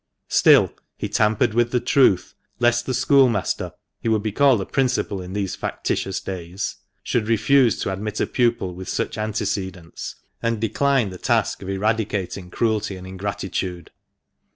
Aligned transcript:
Still 0.29 0.73
he 0.97 1.07
tampered 1.07 1.53
with 1.53 1.69
the 1.69 1.79
truth, 1.79 2.33
lest 2.57 2.87
the 2.87 2.93
school 2.95 3.29
master 3.29 3.73
(he 3.99 4.09
would 4.09 4.23
be 4.23 4.31
called 4.31 4.59
a 4.59 4.65
Principal 4.65 5.21
in 5.21 5.33
these 5.33 5.55
factitious 5.55 6.19
days) 6.19 6.77
should 7.03 7.27
refuse 7.27 7.79
to 7.81 7.93
admit 7.93 8.19
a 8.19 8.25
pupil 8.25 8.73
with 8.73 8.89
such 8.89 9.15
antecedents, 9.15 10.15
and 10.41 10.59
decline 10.59 11.11
the 11.11 11.19
task 11.19 11.61
of 11.61 11.69
eradicating 11.69 12.49
cruelty 12.49 12.95
and 12.95 13.05
ingratitude. 13.05 13.91